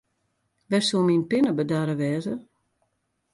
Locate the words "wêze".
1.99-2.33